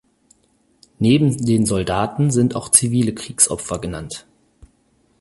Neben 0.97 1.45
den 1.45 1.67
Soldaten 1.67 2.31
sind 2.31 2.55
auch 2.55 2.69
zivile 2.69 3.13
Kriegsopfer 3.13 3.77
genannt. 3.79 4.25